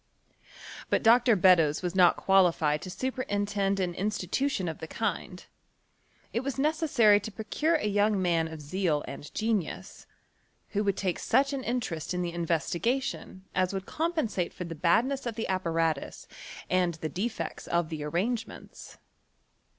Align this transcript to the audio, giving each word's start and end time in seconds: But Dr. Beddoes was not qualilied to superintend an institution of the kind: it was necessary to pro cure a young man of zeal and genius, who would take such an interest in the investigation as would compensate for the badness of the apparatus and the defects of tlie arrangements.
But 0.89 1.03
Dr. 1.03 1.35
Beddoes 1.35 1.83
was 1.83 1.93
not 1.93 2.17
qualilied 2.17 2.81
to 2.81 2.89
superintend 2.89 3.79
an 3.79 3.93
institution 3.93 4.67
of 4.67 4.79
the 4.79 4.87
kind: 4.87 5.45
it 6.33 6.39
was 6.39 6.57
necessary 6.57 7.19
to 7.19 7.31
pro 7.31 7.45
cure 7.45 7.75
a 7.75 7.85
young 7.85 8.19
man 8.19 8.47
of 8.47 8.61
zeal 8.63 9.03
and 9.07 9.31
genius, 9.35 10.07
who 10.69 10.83
would 10.85 10.97
take 10.97 11.19
such 11.19 11.53
an 11.53 11.63
interest 11.63 12.15
in 12.15 12.23
the 12.23 12.33
investigation 12.33 13.45
as 13.53 13.75
would 13.75 13.85
compensate 13.85 14.55
for 14.55 14.63
the 14.63 14.73
badness 14.73 15.27
of 15.27 15.35
the 15.35 15.47
apparatus 15.47 16.27
and 16.67 16.95
the 16.95 17.07
defects 17.09 17.67
of 17.67 17.89
tlie 17.89 18.11
arrangements. 18.11 18.97